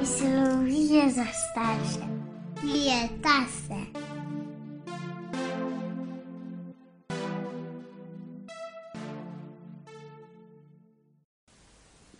[0.00, 2.06] Mislijo za starše.
[2.64, 4.00] Je ta se.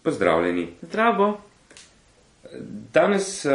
[0.03, 0.69] Pozdravljeni.
[0.83, 1.41] Zdravo.
[2.95, 3.53] Danes uh,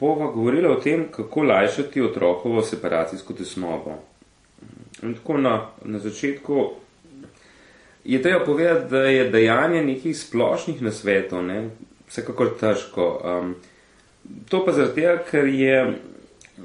[0.00, 3.92] bova govorila o tem, kako lajšati otrokovo separacijsko tesnobo.
[5.02, 6.70] In tako na, na začetku
[8.04, 11.70] je treba povedati, da je dejanje nekih splošnih nasvetov ne,
[12.08, 13.06] vsekakor težko.
[13.24, 13.54] Um,
[14.48, 15.78] to pa zaradi tega, ker je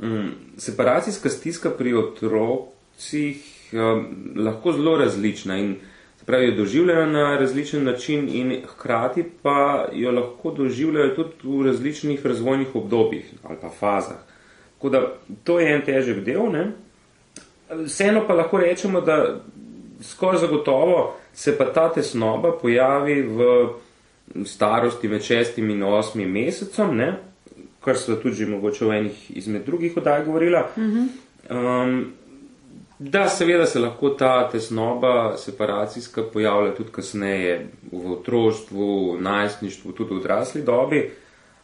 [0.02, 3.42] um, separacijska stiska pri otrocih
[3.74, 5.76] um, lahko zelo različna in
[6.20, 11.66] se pravi, jo doživljajo na različen način in hkrati pa jo lahko doživljajo tudi v
[11.66, 14.18] različnih razvojnih obdobjih ali pa fazah.
[14.76, 15.02] Tako da
[15.44, 16.52] to je en težek del.
[16.52, 16.72] Ne?
[17.86, 19.42] Vseeno pa lahko rečemo, da
[20.02, 23.68] skoraj zagotovo se pa ta tesnoba pojavi v
[24.46, 27.12] starosti med šestim in osmim mesecem, ne?
[27.82, 30.68] kar so tudi že mogoče v enih izmed drugih oddaj govorila.
[30.78, 32.14] Um,
[33.00, 40.18] da, seveda se lahko ta tesnoba separacijska pojavlja tudi kasneje v otroštvu, najstništvu, tudi v
[40.18, 41.10] odrasli dobi,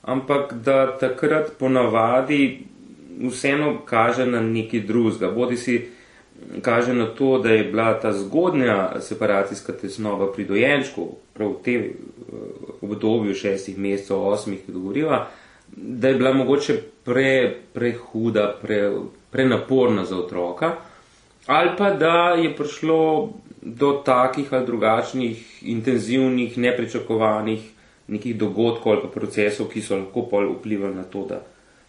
[0.02, 2.65] ampak da takrat ponavadi
[3.29, 5.29] vseeno kaže na neki drugega.
[5.31, 5.89] Bodi si
[6.61, 11.91] kaže na to, da je bila ta zgodnja separacijska tesnoba pri dojenčku, prav v tem
[12.91, 15.27] obdobju šestih mesecev, osmih, ki govoriva,
[15.75, 18.91] da je bila mogoče pre, prehuda, pre,
[19.31, 20.75] prenaporna za otroka,
[21.45, 23.30] ali pa da je prišlo
[23.61, 27.71] do takih ali drugačnih, intenzivnih, nepričakovanih
[28.08, 31.41] nekih dogodkov ali pa procesov, ki so lahko pol vplivali na to, da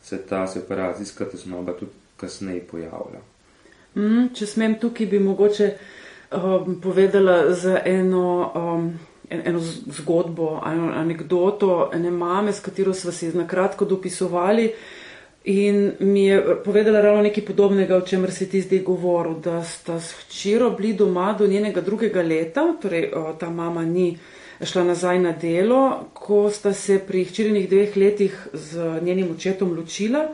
[0.03, 3.21] se ta separacijska tesnoba tudi kasneje pojavlja.
[3.95, 5.69] Mm, če smem tukaj, bi mogoče
[6.33, 8.91] um, povedala za eno, um,
[9.31, 9.61] en, eno
[9.99, 14.73] zgodbo, eno anegdoto ene mame, s katero smo se na kratko dopisovali.
[15.45, 20.01] In mi je povedala ravno nekaj podobnega, o čemer se ti zdaj govoril, da sta
[20.01, 24.19] s hčiro bili doma do njenega drugega leta, torej o, ta mama ni
[24.63, 30.29] šla nazaj na delo, ko sta se pri hčirinih dveh letih z njenim očetom ločila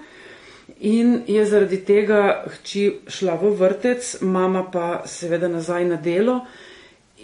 [0.81, 6.41] in je zaradi tega hči šla v vrtec, mama pa seveda nazaj na delo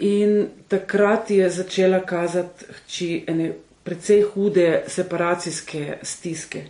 [0.01, 3.51] in takrat je začela kazati hči ene
[3.83, 6.63] precej hude separacijske stiske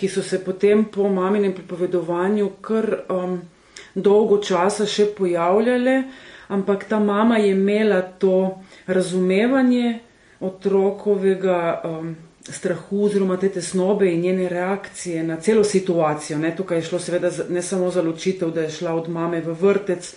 [0.00, 3.36] ki so se potem po maminem pripovedovanju kar um,
[3.94, 5.96] dolgo časa še pojavljale,
[6.48, 9.98] ampak ta mama je imela to razumevanje
[10.40, 12.14] otrokovega um,
[12.48, 16.38] strahu oziroma te tesnobe in njene reakcije na celo situacijo.
[16.40, 19.52] Ne, tukaj je šlo seveda ne samo za ločitev, da je šla od mame v
[19.60, 20.14] vrtec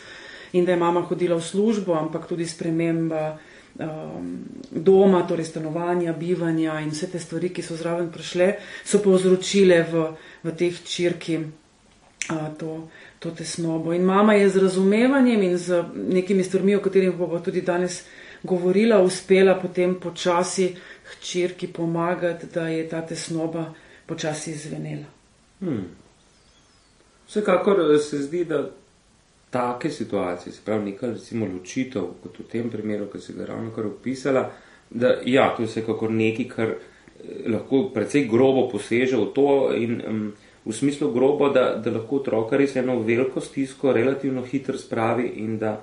[0.53, 3.37] in da je mama hodila v službo, ampak tudi sprememba
[3.79, 4.39] um,
[4.71, 8.53] doma, torej stanovanja, bivanja in vse te stvari, ki so zraven prišle,
[8.85, 10.05] so povzročile v,
[10.43, 13.93] v teh črki uh, to, to tesnobo.
[13.93, 18.03] In mama je z razumevanjem in z nekimi stvarmi, o katerih bomo tudi danes
[18.43, 20.75] govorila, uspela potem počasi
[21.13, 23.73] hčirki pomagati, da je ta tesnoba
[24.05, 25.09] počasi izvenela.
[25.59, 25.89] Hmm.
[27.27, 28.69] Vsekakor se zdi, da
[29.53, 33.69] take situacije, se pravi neka recimo ločitev, kot v tem primeru, ki si ga ravno
[33.75, 34.47] kar opisala,
[34.89, 39.47] da ja, to je vsekakor nekaj, kar eh, lahko precej grobo poseže v to
[39.77, 40.23] in um,
[40.65, 45.57] v smislu grobo, da, da lahko otroka res eno veliko stisko relativno hitro spravi in
[45.61, 45.77] da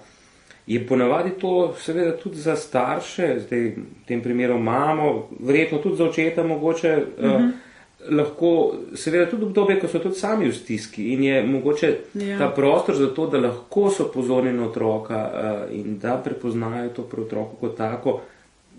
[0.66, 6.04] je ponavadi to seveda tudi za starše, zdaj v tem primeru mamo, verjetno tudi za
[6.10, 6.96] očeta mogoče.
[6.96, 7.44] Uh -huh.
[7.44, 7.69] uh,
[8.08, 12.38] lahko, seveda, tudi obdobje, ko so tudi sami v stiski in je mogoče ja.
[12.38, 17.02] ta prostor za to, da lahko so pozorni na otroka uh, in da prepoznajo to
[17.02, 18.20] pri otroku kot tako,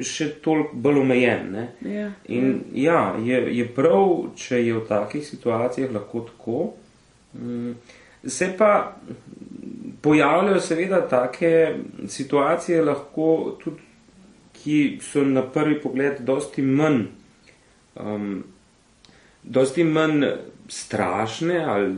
[0.02, 1.56] še toliko bolj omejen.
[1.86, 2.12] Ja.
[2.34, 6.62] In ja, je, je prav, če je v takih situacijah lahko tako.
[7.38, 7.76] Um,
[8.26, 8.98] se pa
[10.02, 11.76] pojavljajo seveda take
[12.08, 13.86] situacije, lahko tudi,
[14.62, 17.06] ki so na prvi pogled dosti manj.
[17.96, 18.44] Um,
[19.44, 20.26] dosti manj
[20.68, 21.96] strašne ali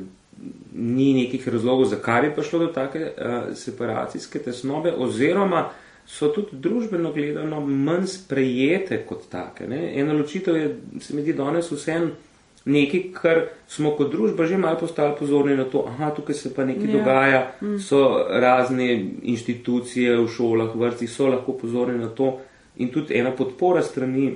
[0.74, 5.70] ni nekih razlogov, zakaj bi prišlo do take uh, separacijske tesnobe, oziroma
[6.08, 9.68] so tudi družbeno gledano manj sprejete kot take.
[9.68, 10.00] Ne?
[10.00, 12.12] Ena ločitev je, se mi zdi, danes vsem
[12.66, 16.66] nekaj, kar smo kot družba že malo postali pozorni na to, aha, tukaj se pa
[16.66, 16.98] nekaj ja.
[16.98, 17.78] dogaja, mm.
[17.80, 18.90] so razne
[19.22, 22.38] inštitucije v šolah, vrtcih so lahko pozorni na to
[22.76, 24.34] in tudi ena podpora strani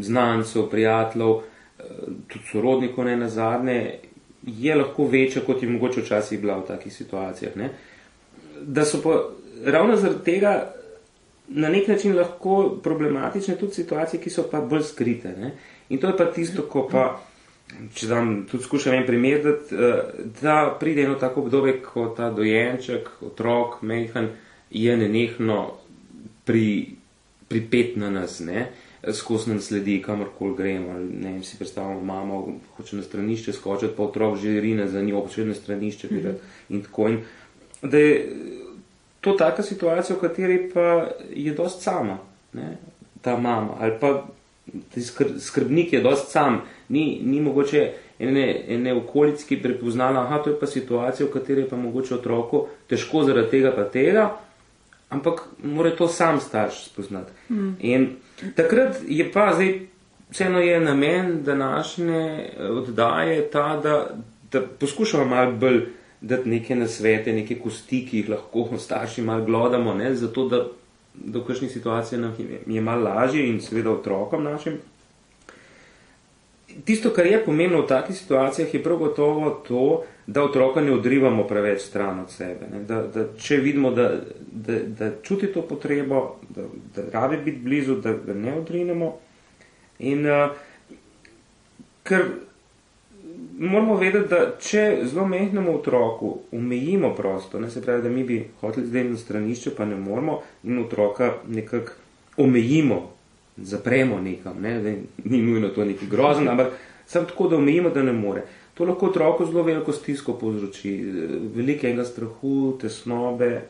[0.00, 1.40] znancev, prijateljev,
[2.28, 3.98] tudi sorodnikov ne na zadnje,
[4.46, 7.56] je lahko večja, kot je mogoče včasih bila v takih situacijah.
[7.56, 7.70] Ne?
[8.62, 9.18] Da so pa
[9.64, 10.72] ravno zaradi tega
[11.48, 15.28] na nek način lahko problematične tudi situacije, ki so pa bolj skrite.
[15.28, 15.52] Ne?
[15.88, 17.20] In to je pa tisto, ko pa,
[17.94, 19.54] če vam tudi skušam en primer, da,
[20.42, 24.28] da pride eno tako obdobje, ko ta dojenček, otrok, mejhan,
[24.70, 25.62] je nenehno
[26.44, 26.96] pri,
[27.48, 28.68] pripet na nas, ne?
[29.12, 30.98] Skozi nam sledi, kamorkoli gremo.
[30.98, 32.42] Ne vem, si predstavljamo, mama
[32.76, 36.34] hoče na stranišče skočiti, pa otrok že rine za njo, še na stranišče mm -hmm.
[36.68, 37.08] in tako.
[37.08, 37.20] In,
[37.82, 38.36] da je
[39.20, 42.18] to taka situacija, v kateri pa je dost sama,
[42.52, 42.76] ne?
[43.22, 44.26] ta mama, ali pa
[45.38, 50.60] skrbnik je dost sam, ni, ni mogoče ene, ene okolic, ki prepoznala, aha, to je
[50.60, 54.28] pa situacija, v kateri je pa mogoče otroku težko zaradi tega pa tega,
[55.08, 57.32] ampak mora to sam starš spoznati.
[57.50, 57.76] Mm.
[57.80, 58.08] In
[58.56, 59.80] takrat je pa, zdaj,
[60.30, 64.10] vseeno je namen današnje oddaje ta, da,
[64.52, 65.86] da poskušamo malo bolj
[66.20, 70.64] dati neke nasvete, neke kosti, ki jih lahko starši malo glodamo, ne, zato da,
[71.14, 74.78] v kakšni situaciji nam je, je malo lažje in seveda otrokom našim.
[76.84, 81.46] Tisto, kar je pomembno v takih situacijah, je prav gotovo to, da otroka ne odrivamo
[81.48, 82.68] preveč stran od sebe.
[82.72, 82.82] Ne?
[82.84, 84.10] Da, da če vidimo, da,
[84.52, 86.66] da, da čuti to potrebo, da,
[86.96, 89.14] da rabi biti blizu, da ga ne odrinemo.
[89.98, 90.52] In uh,
[92.02, 92.28] ker
[93.58, 98.42] moramo vedeti, da če zelo mehnemu otroku omejimo prosto, ne se pravi, da mi bi
[98.60, 101.92] hoteli zdaj na stranišče, pa ne moramo in otroka nekako
[102.36, 103.00] omejimo,
[103.62, 104.80] zapremo nekam, ne?
[104.80, 106.72] Zdaj, ni nujno to neki grozen, ampak
[107.06, 108.42] samo tako, da omejimo, da ne more.
[108.74, 110.92] To lahko otroku zelo veliko stisko povzroči,
[111.54, 113.62] velikega strahu, tesnobe,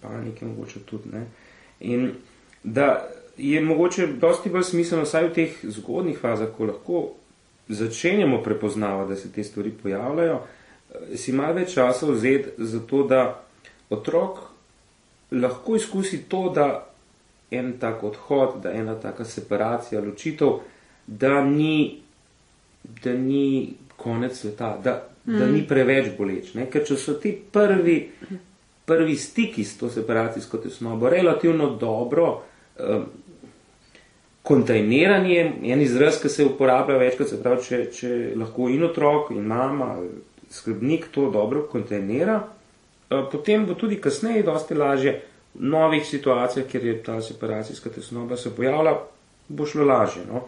[0.00, 1.12] panike mogoče tudi.
[1.12, 1.26] Ne?
[1.80, 2.10] In
[2.64, 7.02] da je mogoče dosti bolj smiselno, vsaj v teh zgodnih fazah, ko lahko
[7.68, 10.40] začenjamo prepoznavati, da se te stvari pojavljajo,
[11.14, 13.42] si malo več časa vzeti za to, da
[13.90, 14.38] otrok
[15.30, 16.86] lahko izkusi to, da
[17.50, 20.58] en tak odhod, da ena taka separacija, ločitev,
[21.06, 22.00] da ni,
[23.02, 25.38] da ni konec sveta, da, mm.
[25.38, 26.54] da ni preveč boleč.
[26.54, 26.66] Ne?
[26.70, 27.98] Ker če so ti prvi,
[28.86, 32.42] prvi stiki s to separacijsko tesnobo relativno dobro,
[32.78, 33.06] um,
[34.46, 39.32] kontejneran je en izraz, ki se uporablja večkrat, se pravi, če, če lahko in otrok,
[39.34, 39.96] in mama,
[40.50, 45.16] skrbnik to dobro kontejnera, uh, potem bo tudi kasneje dosti lažje
[45.58, 49.08] novih situacijah, kjer je ta separacijska tesnoba se pojavila,
[49.48, 50.22] bo šlo lažje.
[50.32, 50.42] No?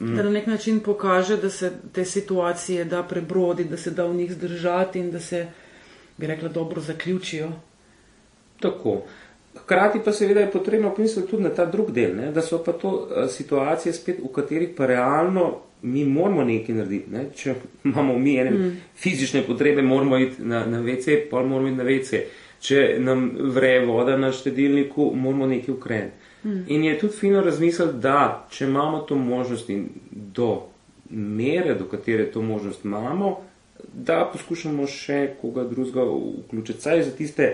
[0.00, 0.16] Mm.
[0.16, 4.14] Da na nek način pokaže, da se te situacije da prebroditi, da se da v
[4.14, 5.46] njih zdržati in da se,
[6.16, 7.48] bi rekla, dobro zaključijo.
[8.60, 9.02] Tako.
[9.62, 12.32] Hkrati pa seveda je potrebno pomisliti tudi na ta drug del, ne?
[12.32, 17.10] da so pa to eh, situacije spet, v katerih pa realno mi moramo nekaj narediti.
[17.10, 17.24] Ne?
[17.34, 17.54] Če
[17.84, 18.76] imamo mi ene mm.
[18.96, 22.22] fizične potrebe, moramo iti na, na WC, pa moramo iti na WC.
[22.60, 26.26] Če nam vre voda na štedilniku, moramo nekaj ukrenuti.
[26.42, 26.64] Hmm.
[26.68, 30.66] In je tudi fino razmisliti, da če imamo to možnost in do
[31.10, 33.36] mere, do katere to možnost imamo,
[33.94, 36.82] da poskušamo še koga drugega vključiti.
[36.82, 37.48] Saj za tiste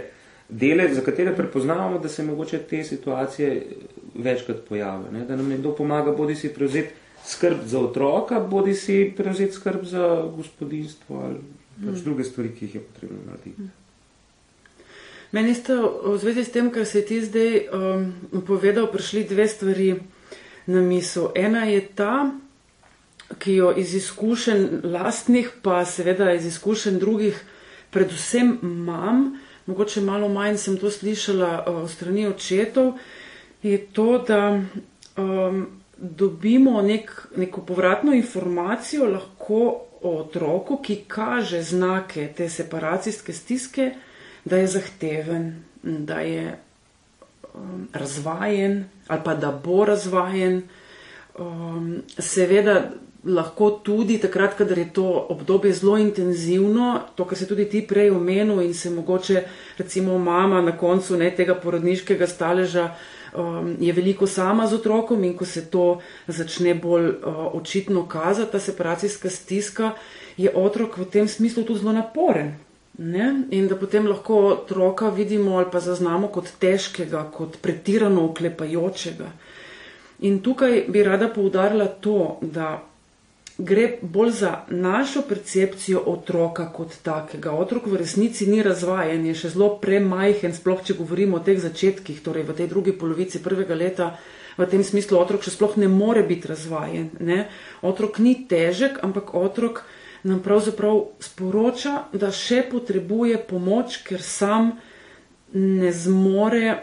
[0.49, 3.63] dele, za katere prepoznavamo, da se mogoče te situacije
[4.15, 5.25] večkrat pojavljajo.
[5.29, 10.09] Da nam nekdo pomaga, bodi si prevzeti skrb za otroka, bodi si prevzeti skrb za
[10.37, 11.41] gospodinstvo ali
[11.75, 12.05] pač hmm.
[12.05, 13.57] druge stvari, ki jih je potrebno narediti.
[13.63, 13.84] Hmm.
[15.35, 19.99] Meni ste v zvezi s tem, kar se ti zdaj um, povedal, prišli dve stvari
[20.71, 21.35] na misel.
[21.35, 22.31] Ena je ta,
[23.43, 27.41] ki jo iz izkušenj lastnih, pa seveda iz izkušenj drugih,
[27.91, 29.35] predvsem mam,
[29.67, 32.95] mogoče malo manj sem to slišala uh, strani očetov,
[33.59, 35.67] je to, da um,
[35.99, 43.95] dobimo nek, neko povratno informacijo lahko o otroku, ki kaže znake te separacijske stiske
[44.45, 46.59] da je zahteven, da je
[47.55, 50.63] um, razvajen ali pa da bo razvajen.
[51.39, 52.91] Um, seveda
[53.25, 58.11] lahko tudi takrat, kadar je to obdobje zelo intenzivno, to, kar se tudi ti prej
[58.11, 59.43] omenil in se mogoče
[59.79, 62.95] recimo mama na koncu ne, tega porodniškega staleža
[63.35, 67.17] um, je veliko sama z otrokom in ko se to začne bolj uh,
[67.53, 69.93] očitno kazati, ta separacijska stiska,
[70.37, 72.55] je otrok v tem smislu tudi zelo naporen.
[72.99, 73.47] Ne?
[73.51, 79.31] In da potem lahko otroka vidimo ali pa zaznamo kot težkega, kot pretirano uklepajočega.
[80.23, 82.77] In tukaj bi rada poudarila to, da
[83.59, 87.53] gre bolj za našo percepcijo otroka kot takega.
[87.53, 92.23] Otrok v resnici ni razvajen, je še zelo premajhen, sploh če govorimo o teh začetkih,
[92.23, 94.15] torej v tej drugi polovici prvega leta.
[94.55, 97.11] V tem smislu otrok še sploh ne more biti razvajen.
[97.27, 97.47] Ne?
[97.83, 99.83] Otrok ni težek, ampak otrok
[100.25, 104.73] nam pravzaprav sporoča, da še potrebuje pomoč, ker sam
[105.55, 106.79] ne zmore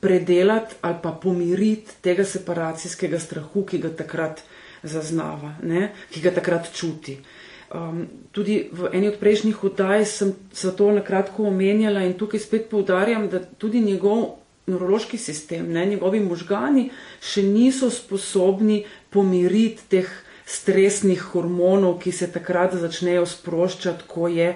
[0.00, 4.42] predelati ali pa pomiriti tega separacijskega strahu, ki ga takrat
[4.82, 5.90] zaznava, ne?
[6.10, 7.18] ki ga takrat čuti.
[7.66, 12.40] Um, tudi v eni od prejšnjih oddaj sem se to na kratko omenjala in tukaj
[12.40, 16.88] spet poudarjam, da tudi njegov nevrološki sistem, ne, njegovi možgani
[17.22, 18.84] še niso sposobni
[19.14, 20.10] pomiriti teh
[20.46, 24.54] stresnih hormonov, ki se takrat začnejo sproščati, ko je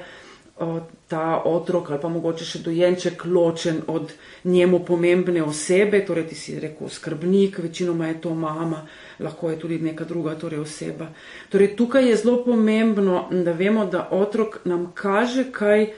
[1.08, 4.12] ta otrok ali pa mogoče še dojenček ločen od
[4.44, 8.82] njemu pomembne osebe, torej ti si rekel skrbnik, večinoma je to mama,
[9.18, 11.08] lahko je tudi neka druga torej oseba.
[11.48, 15.88] Torej tukaj je zelo pomembno, da vemo, da otrok nam kaže, kaj,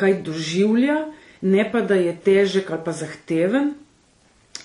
[0.00, 0.96] kaj doživlja,
[1.44, 3.74] ne pa da je težek ali pa zahteven.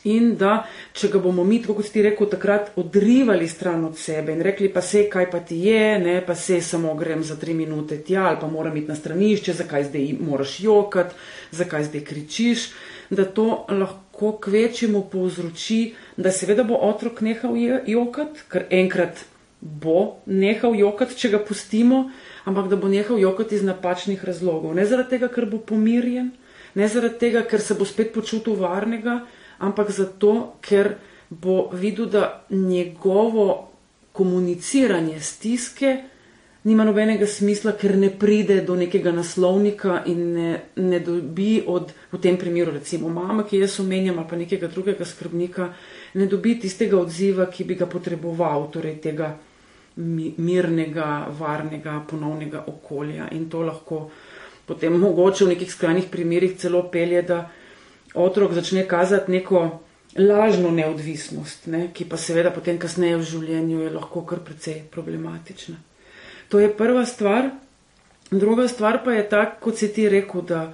[0.04, 4.42] In da, če ga bomo mi, kot si rekel, takrat odrivali stran od sebe in
[4.44, 8.02] rekli, pa se kaj pa ti je, ne, pa se samo grem za tri minute
[8.04, 11.16] tja ali pa moram iti na stranišče, zakaj zdaj moraš jokati,
[11.52, 12.66] zakaj zdaj kričiš,
[13.10, 17.56] da to lahko k večjemu povzroči, da seveda bo otrok nehal
[17.88, 19.24] jokati, ker enkrat
[19.62, 22.10] bo nehal jokati, če ga pustimo,
[22.44, 24.76] ampak da bo nehal jokati iz napačnih razlogov.
[24.76, 26.34] Ne zaradi tega, ker bo pomirjen,
[26.76, 29.22] ne zaradi tega, ker se bo spet počutil varnega,
[29.64, 30.96] ampak zato, ker
[31.30, 33.70] bo videl, da njegovo
[34.14, 35.98] komuniciranje stiske
[36.64, 42.20] nima nobenega smisla, ker ne pride do nekega naslovnika in ne, ne dobi od, v
[42.24, 45.68] tem primeru, recimo mama, ki jaz omenjam, ali pa nekega drugega skrbnika,
[46.20, 49.34] ne dobi tistega odziva, ki bi ga potreboval, torej tega
[49.96, 53.28] mirnega, varnega, ponovnega okolja.
[53.36, 54.08] In to lahko
[54.66, 57.44] potem mogoče v nekih skrajnih primerjih celo pelje, da
[58.14, 59.80] otrok začne kazati neko
[60.18, 65.76] lažno neodvisnost, ne, ki pa seveda potem kasneje v življenju je lahko kar precej problematična.
[66.50, 67.50] To je prva stvar.
[68.32, 70.74] Druga stvar pa je ta, kot si ti rekel, da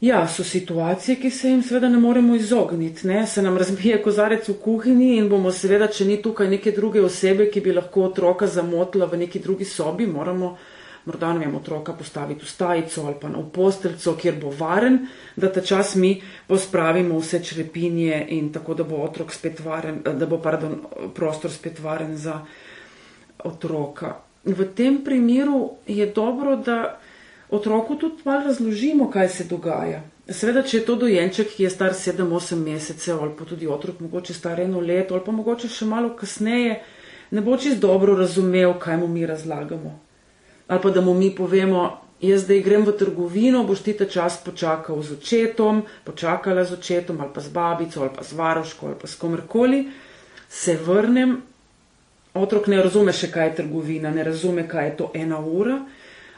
[0.00, 3.06] ja, so situacije, ki se jim seveda ne moremo izogniti.
[3.08, 3.26] Ne.
[3.26, 7.50] Se nam razbije kozarec v kuhinji in bomo seveda, če ni tukaj neke druge osebe,
[7.50, 10.56] ki bi lahko otroka zamotila v neki drugi sobi, moramo
[11.04, 15.52] morda ne vem, otroka postaviti v stajico ali pa v posteljco, kjer bo varen, da
[15.52, 20.38] ta čas mi pospravimo vse črepinje in tako, da bo otrok spet varen, da bo
[20.38, 20.80] pardon,
[21.14, 22.40] prostor spet varen za
[23.44, 24.16] otroka.
[24.44, 26.98] V tem primeru je dobro, da
[27.50, 30.02] otroku tudi malo razložimo, kaj se dogaja.
[30.30, 34.34] Seveda, če je to dojenček, ki je star 7-8 mesecev, ali pa tudi otrok, mogoče
[34.34, 36.78] star eno leto, ali pa mogoče še malo kasneje,
[37.30, 39.98] ne bo čist dobro razumel, kaj mu mi razlagamo
[40.70, 44.36] ali pa da mu mi povemo, jaz zdaj grem v trgovino, boš ti ta čas
[44.44, 48.98] počakal z očetom, počakala z očetom ali pa z babico ali pa z varoško ali
[49.00, 49.88] pa s komerkoli,
[50.48, 51.40] se vrnem,
[52.34, 55.80] otrok ne razume še, kaj je trgovina, ne razume, kaj je to ena ura,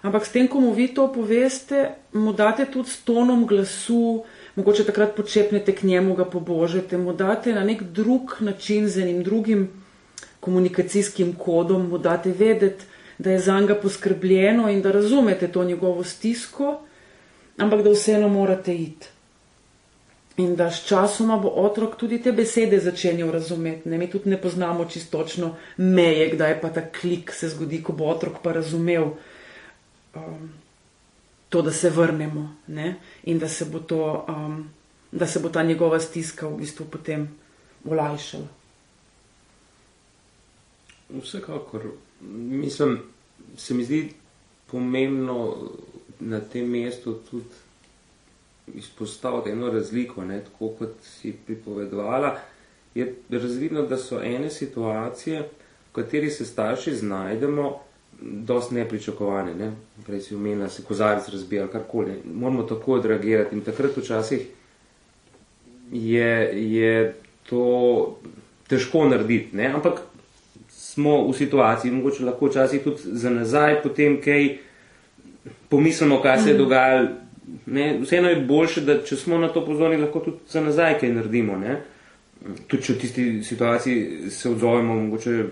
[0.01, 4.23] ampak s tem, ko mu vi to poveste, mu date tudi s tonom glasu,
[4.57, 9.21] mogoče takrat počepnete k njemu, ga pobožete, mu date na nek drug način, z enim
[9.21, 9.69] drugim
[10.41, 12.89] komunikacijskim kodom, mu date vedeti,
[13.23, 16.81] da je za njega poskrbljeno in da razumete to njegovo stisko,
[17.57, 19.09] ampak da vseeno morate iti.
[20.37, 23.89] In da s časoma bo otrok tudi te besede začenjal razumeti.
[23.89, 23.99] Ne?
[23.99, 28.41] Mi tudi ne poznamo čistočno meje, kdaj pa ta klik se zgodi, ko bo otrok
[28.43, 29.11] pa razumel
[30.15, 30.51] um,
[31.49, 32.95] to, da se vrnemo ne?
[33.23, 34.71] in da se, to, um,
[35.13, 37.29] da se bo ta njegova stiska v bistvu potem
[37.85, 38.49] olajšala.
[41.13, 41.91] Vsekakor,
[42.65, 43.12] mislim,
[43.57, 44.09] se mi zdi
[44.71, 45.57] pomembno
[46.21, 47.45] na tem mestu tudi
[48.75, 52.39] izpostaviti eno razliko, ne, tako kot si pripovedovala.
[52.95, 57.81] Je razvidno, da so ene situacije, v kateri se starši znajdemo,
[58.21, 59.55] dosti nepričakovane.
[59.55, 59.73] Ne.
[60.07, 62.21] Prej si omenila, se kozarec razbija, karkoli.
[62.35, 64.47] Moramo tako odreagirati in takrat včasih
[65.93, 67.15] je, je
[67.49, 68.19] to
[68.69, 69.57] težko narediti.
[69.57, 69.67] Ne.
[69.67, 70.01] Ampak
[70.93, 74.49] smo v situaciji, mogoče lahko včasih tudi za nazaj, potem kaj
[75.69, 76.63] pomislimo, kaj se je mhm.
[76.63, 77.09] dogajalo.
[77.67, 77.99] Ne?
[78.03, 81.57] Vseeno je boljše, da če smo na to pozorni, lahko tudi za nazaj kaj naredimo.
[81.59, 81.81] Ne?
[82.67, 85.45] Tudi če v tisti situaciji se odzovemo mogoče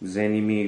[0.00, 0.60] z enimi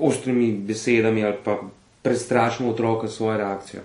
[0.00, 1.58] ostrimi besedami ali pa
[2.02, 3.82] prestrašimo otroka svojo reakcijo.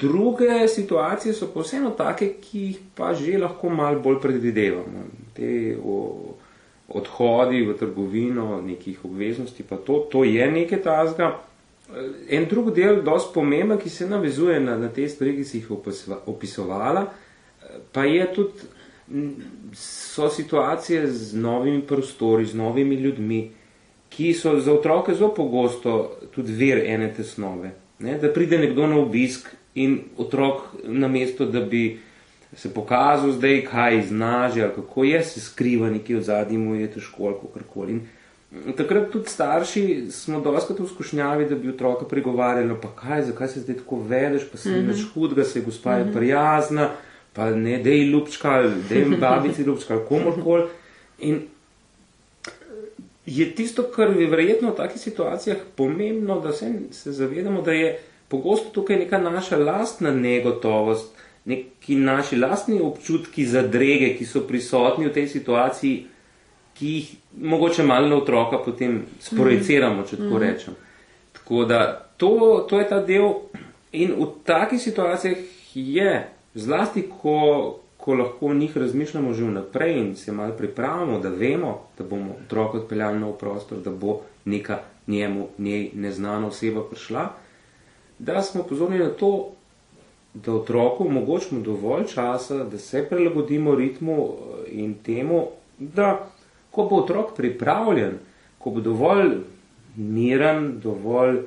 [0.00, 5.04] Druge situacije so pa vseeno take, ki jih pa že lahko malo bolj predvidevamo.
[5.36, 6.31] Te o,
[6.94, 11.32] odhodi v trgovino, nekih obveznosti, pa to, to je nekaj tazga.
[12.28, 15.72] En drug del, dosti pomemben, ki se navezuje na, na te stvari, ki si jih
[16.26, 17.06] opisovala,
[17.92, 18.70] pa je tudi,
[19.76, 23.50] so situacije z novimi prostori, z novimi ljudmi,
[24.08, 27.72] ki so za otroke zelo pogosto tudi ver ene tesnove.
[27.98, 28.18] Ne?
[28.18, 31.98] Da pride nekdo na obisk in otrok na mesto, da bi
[32.56, 36.90] se pokazal zdaj, kaj znaži, ali kako je, se skriva nekje v zadnji, mu je
[36.92, 38.00] težko ali karkoli.
[38.76, 43.48] Takrat tudi starši smo doskrat v skušnjavi, da bi otroka pregovarjali, no pa kaj, zakaj
[43.48, 44.88] se zdaj tako vedeš, pa se mm -hmm.
[44.88, 46.90] nič hudega, se gospa je prijazna,
[47.32, 50.62] pa ne, dej ljubčka, dej babici ljubčka, komorkoli.
[51.18, 51.40] In
[53.26, 57.98] je tisto, kar je verjetno v takih situacijah pomembno, da se, se zavedamo, da je
[58.28, 65.12] pogosto tukaj neka naša lastna negotovost, neki naši lastni občutki zadrege, ki so prisotni v
[65.12, 66.06] tej situaciji,
[66.74, 70.42] ki jih mogoče malo na otroka potem sprojeciramo, če tako mhm.
[70.42, 70.74] rečem.
[71.32, 71.80] Tako da
[72.16, 73.32] to, to je ta del
[73.92, 75.38] in v takih situacijah
[75.74, 81.28] je, zlasti ko, ko lahko o njih razmišljamo že vnaprej in se malo pripravimo, da
[81.28, 87.32] vemo, da bomo otroka odpeljali na prostor, da bo neka njemu, njej neznana oseba prišla,
[88.18, 89.52] da smo pozorni na to,
[90.34, 95.46] da otroku omogočimo dovolj časa, da se prilagodimo ritmu eh, in temu,
[95.78, 96.28] da
[96.70, 98.18] ko bo otrok pripravljen,
[98.58, 99.30] ko bo dovolj
[99.96, 101.42] miren, dovolj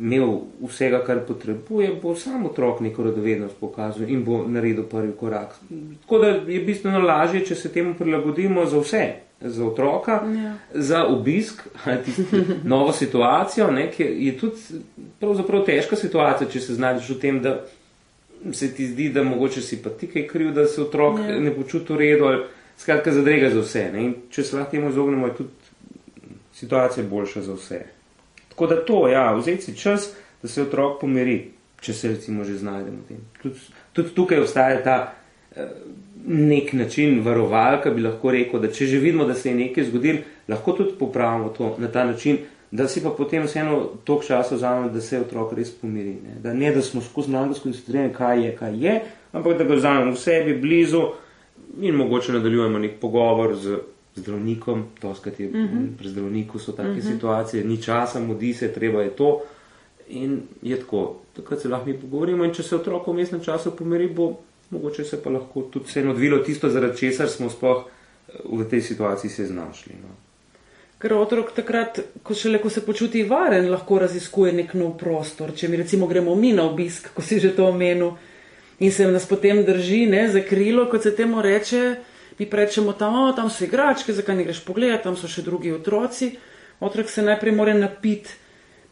[0.00, 5.54] imel vsega, kar potrebuje, bo sam otrok neko radovednost pokazal in bo naredil prvi korak.
[6.02, 9.04] Tako da je bistveno lažje, če se temu prilagodimo za vse.
[9.42, 10.54] Za otroka, ja.
[10.74, 11.62] za obisk,
[12.72, 17.56] novo situacijo, ne, ki je tudi težka situacija, če se znajdeš v tem, da
[18.52, 21.40] se ti zdi, da mogoče si pa ti kaj kriv, da se otrok ja.
[21.40, 22.28] ne počuti v redu.
[22.30, 22.44] Ali,
[22.78, 23.82] skratka, zadrega za vse.
[23.92, 24.04] Ne?
[24.04, 25.50] In če se lahko temu izognemo, je tudi
[26.54, 27.82] situacija boljša za vse.
[28.52, 30.10] Tako da to, ja, vzeti si čas,
[30.42, 31.38] da se otrok pomiri,
[31.80, 33.20] če se recimo že znajdemo v tem.
[33.42, 33.60] Tudi,
[33.96, 34.96] tudi tukaj obstaja ta
[35.56, 35.70] eh,
[36.26, 40.20] nek način varovalka, bi lahko rekel, da če že vidimo, da se je nekaj zgodilo,
[40.52, 44.92] lahko tudi popravimo to na ta način, da si pa potem vseeno toliko časa vzamemo,
[44.92, 46.14] da se otrok res pomiri.
[46.24, 46.36] Ne?
[46.44, 48.94] Da ne, da smo skozi mlado skoncentrirani, kaj je, kaj je,
[49.32, 51.02] ampak da ga vzamemo v sebi, blizu,
[51.80, 53.80] in mogoče nadaljujemo nek pogovor z
[54.16, 55.96] zdravnikom, to skati uh -huh.
[55.98, 57.06] pri zdravniku so take uh mhm.
[57.06, 57.12] -huh.
[57.12, 59.42] situacije, ni časa, mudi se, treba je to
[60.08, 61.16] in je tako.
[61.36, 64.36] Takrat se lahko mi pogovorimo in če se otrok v mestnem času pomeri, bo
[64.70, 68.80] mogoče se pa lahko tudi vse odvilo tisto, zaradi česar smo sploh eh, v tej
[68.80, 69.92] situaciji se znašli.
[70.02, 70.08] No.
[70.98, 75.50] Ker otrok takrat, ko šele ko se počuti varen, lahko raziskuje nek nov prostor.
[75.56, 78.12] Če mi recimo gremo mi na obisk, ko si že to omenil,
[78.78, 81.96] in se nas potem drži ne, za krilo, kot se temu reče.
[82.42, 85.70] Mi rečemo tam, o, tam so igračke, zakaj ne greš pogledat, tam so še drugi
[85.70, 86.32] otroci.
[86.82, 88.34] Otrok se najprej mora napiti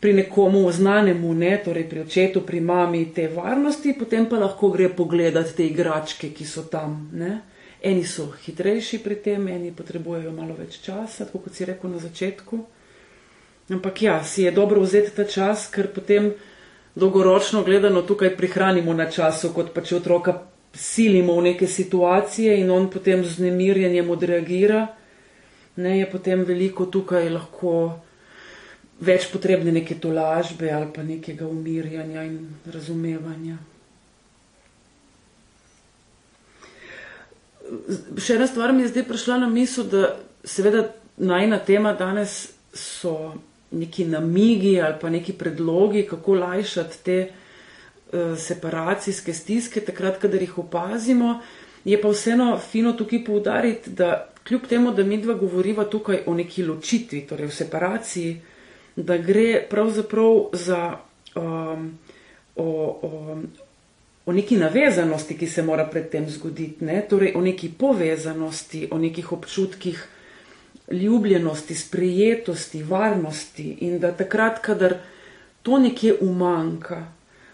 [0.01, 4.89] pri nekomu znanemu, ne, torej pri očetu, pri mami te varnosti, potem pa lahko gre
[4.89, 7.11] pogledat te igračke, ki so tam.
[7.13, 7.41] Ne.
[7.83, 11.99] Eni so hitrejši pri tem, eni potrebujejo malo več časa, tako kot si rekel na
[11.99, 12.61] začetku.
[13.71, 16.33] Ampak ja, si je dobro vzeti ta čas, ker potem
[16.95, 20.37] dolgoročno gledano tukaj prihranimo na času, kot pa če otroka
[20.75, 24.87] silimo v neke situacije in on potem z nemirjenjem odreagira,
[25.77, 27.75] ne je potem veliko tukaj lahko
[29.01, 32.39] več potrebne neke tolažbe ali pa nekega umirjanja in
[32.73, 33.57] razumevanja.
[38.19, 43.33] Še ena stvar mi je zdaj prišla na misel, da seveda najna tema danes so
[43.71, 47.19] neki namigi ali pa neki predlogi, kako lajšati te
[48.37, 51.41] separacijske stiske, takrat, kadar jih opazimo.
[51.85, 56.35] Je pa vseeno fino tukaj poudariti, da kljub temu, da mi dva govoriva tukaj o
[56.35, 58.41] neki ločitvi, torej o separaciji,
[58.97, 60.97] da gre pravzaprav za
[61.37, 61.99] um,
[62.57, 62.65] o,
[63.03, 63.39] o,
[64.27, 67.03] o neki navezanosti, ki se mora predtem zgoditi, ne?
[67.09, 70.09] torej o neki povezanosti, o nekih občutkih,
[70.91, 74.99] ljubljenosti, sprejetosti, varnosti in da takrat, kadar
[75.63, 77.05] to nekje umanka,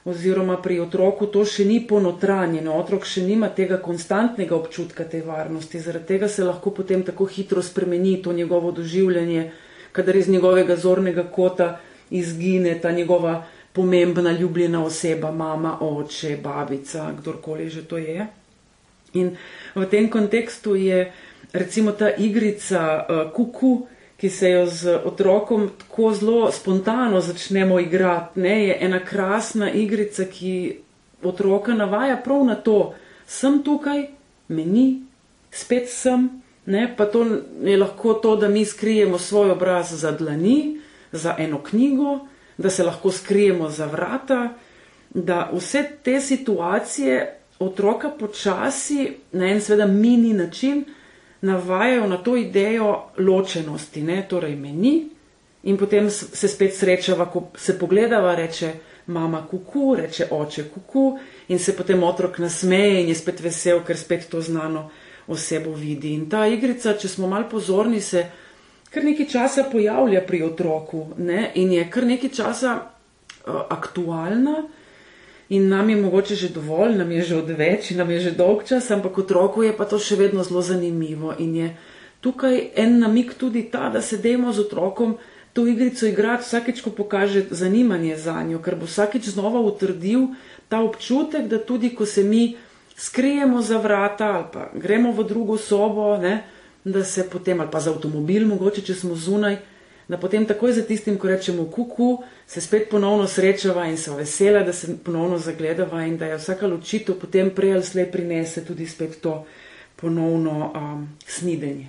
[0.06, 5.82] oziroma pri otroku to še ni ponotranjeno, otrok še nima tega konstantnega občutka te varnosti,
[5.82, 9.50] zaradi tega se lahko potem tako hitro spremeni to njegovo doživljanje,
[9.92, 13.40] kadar iz njegovega zornega kota izgine ta njegova
[13.72, 18.26] pomembna ljubljena oseba, mama, oče, babica, kdorkoli že to je.
[19.14, 19.34] In
[19.74, 21.12] v tem kontekstu je
[21.52, 28.40] recimo ta igrica uh, Kuku, ki se jo z otrokom tako zelo spontano začnemo igrati,
[28.40, 30.78] ne, je ena krasna igrica, ki
[31.22, 32.94] otroka navaja prav na to,
[33.26, 34.06] sem tukaj,
[34.48, 35.02] meni,
[35.50, 36.28] spet sem,
[36.66, 37.26] ne, pa to
[37.62, 40.80] je lahko to, da mi skrijemo svoj obraz za dlani,
[41.12, 42.18] za eno knjigo,
[42.56, 44.54] da se lahko skrijemo za vrata,
[45.14, 50.84] da vse te situacije otroka počasi na en sveda mini način
[51.40, 54.22] navajajo na to idejo ločenosti, ne?
[54.28, 55.08] torej meni
[55.66, 58.72] in potem se spet srečava, ko se pogledava, reče,
[59.06, 61.18] mama kuku, reče oče kuku
[61.48, 64.90] in se potem otrok nasmeje in je spet vesel, ker spet to znano
[65.26, 66.14] osebo vidi.
[66.14, 68.26] In ta igrica, če smo mal pozorni, se
[68.90, 71.50] kar nekaj časa pojavlja pri otroku ne?
[71.54, 74.62] in je kar nekaj časa uh, aktualna.
[75.48, 78.90] In nam je mogoče že dovolj, nam je že odveč, nam je že dolg čas,
[78.90, 81.34] ampak otroku je pa to še vedno zelo zanimivo.
[81.38, 81.68] In je
[82.20, 85.18] tukaj en namik tudi ta, da se demo z otrokom
[85.56, 90.34] to igrico igrati vsakeč, ko pokaže zanimanje za njo, ker bo vsakeč znova utrdil
[90.68, 92.56] ta občutek, da tudi ko se mi
[92.96, 96.44] skrijemo za vrata ali pa gremo v drugo sobo, ne,
[96.84, 99.56] da se potem, ali pa za avtomobil, mogoče, če smo zunaj,
[100.08, 104.62] da potem takoj za tistim, ko rečemo kuku, se spet ponovno srečava in so vesela,
[104.62, 108.86] da se ponovno zagledava in da je vsaka ločitev potem prej ali slej prinese tudi
[108.86, 109.44] spet to
[109.96, 111.88] ponovno um, snidenje.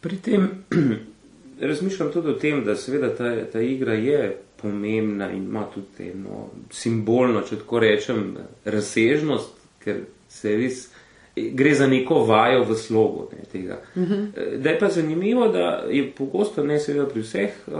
[0.00, 0.48] Pri tem
[1.70, 6.50] razmišljam tudi o tem, da seveda ta, ta igra je pomembna in ima tudi eno
[6.70, 9.52] simbolno, če tako rečem, razsežnost,
[9.84, 10.86] ker se res
[11.36, 13.80] gre za neko vajo v slogu ne, tega.
[13.94, 14.12] Uh mhm.
[14.12, 14.56] -huh.
[14.58, 17.74] Da je pa zanimivo, da je pogosto, ne seveda pri vseh uh,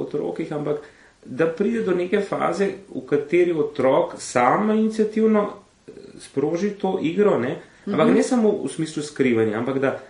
[0.00, 0.78] otrokih, ampak
[1.24, 5.48] da pride do neke faze, v kateri otrok samo inicijativno
[5.88, 8.12] eh, sproži to igro, ne, ampak uh mhm.
[8.12, 8.16] -huh.
[8.16, 10.00] ne samo v smislu skrivanja, ampak da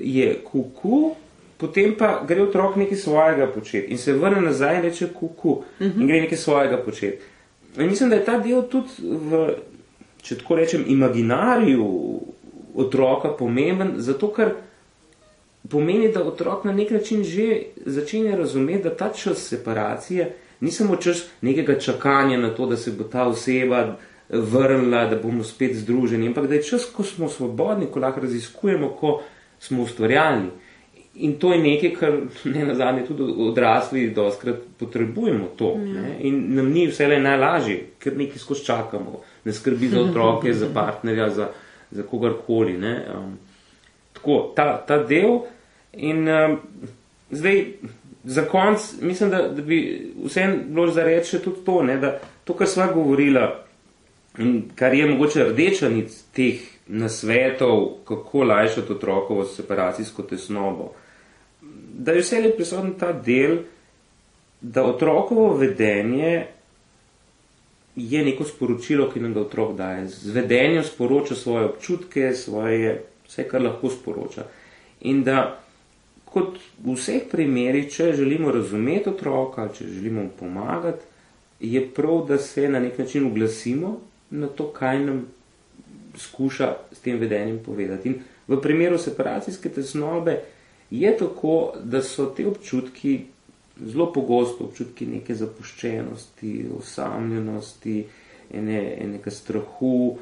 [0.00, 1.14] je kuku,
[1.56, 5.64] potem pa gre otrok nekaj svojega početi in se vrne nazaj in reče kuku uh
[5.80, 6.00] -huh.
[6.00, 7.18] in gre nekaj svojega početi.
[7.78, 9.54] In mislim, da je ta del tudi v,
[10.22, 11.86] če tako rečem, imaginariju
[12.74, 14.52] otroka pomemben, zato ker
[15.70, 20.96] pomeni, da otrok na nek način že začenja razumeti, da ta čas separacije ni samo
[20.96, 23.96] čas nekega čakanja na to, da se bo ta oseba
[24.28, 28.88] vrnila, da bomo spet združeni, ampak da je čas, ko smo svobodni, ko lahko raziskujemo,
[28.88, 29.22] ko
[29.58, 30.48] smo ustvarjalni.
[31.14, 32.12] In to je nekaj, kar
[32.44, 35.74] ne na zadnje tudi odrasli doskrat potrebujemo to.
[35.78, 36.02] Ja.
[36.02, 36.16] Ne?
[36.20, 40.68] In nam ni vse le najlažje, ker nekaj skozi čakamo, ne skrbi za otroke, za
[40.74, 41.48] partnerja, za,
[41.90, 42.76] za kogarkoli.
[42.76, 43.38] Um,
[44.12, 45.38] tako, ta, ta del.
[45.92, 46.58] In um,
[47.30, 47.64] zdaj,
[48.24, 51.96] za konc, mislim, da, da bi vsem bilo za reči tudi to, ne?
[51.96, 53.64] da to, kar sva govorila,
[54.74, 60.92] kar je mogoče rdeča nic teh nasvetov, kako lajšati otrokovo separacijsko tesnobo
[62.00, 63.58] da je vse le prisoten ta del,
[64.60, 66.46] da otrokovo vedenje
[68.08, 70.08] je neko sporočilo, ki nam ga otrok daje.
[70.08, 74.46] Z vedenjem sporoča svoje občutke, svoje, vse, kar lahko sporoča.
[75.00, 75.60] In da,
[76.24, 81.06] kot v vseh primerih, če želimo razumeti otroka, če želimo mu pomagati,
[81.60, 83.98] je prav, da se na nek način oglasimo
[84.30, 85.26] na to, kaj nam
[86.16, 88.08] skuša s tem vedenjem povedati.
[88.08, 90.40] In v primeru separacijske tesnobe,
[90.90, 93.20] je tako, da so te občutki
[93.86, 98.04] zelo pogosto občutki neke zapuščenosti, osamljenosti,
[98.54, 100.18] ene, enega strahu,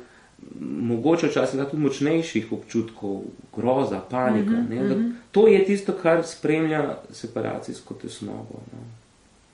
[0.60, 3.22] mogoče včasih tudi močnejših občutkov,
[3.56, 4.50] groza, panika.
[4.50, 5.12] Uh -huh, uh -huh.
[5.32, 8.60] To je tisto, kar spremlja separacijsko tesnobo.
[8.72, 8.78] No.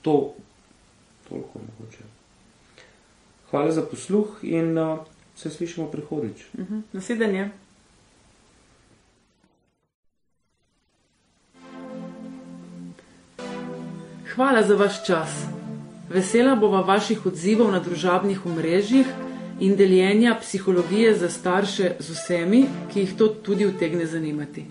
[0.03, 0.35] To,
[1.29, 1.99] toliko mogoče.
[3.51, 4.99] Hvala za posluh in uh,
[5.37, 6.45] se slišimo prihodnič.
[6.55, 6.83] Uh -huh.
[6.93, 7.51] Naslednje.
[14.35, 15.45] Hvala za vaš čas.
[16.11, 19.07] Vesela bova vaših odzivov na družabnih omrežjih
[19.61, 24.65] in deljenja psihologije za starše z vsemi, ki jih to tudi utegne zanimati.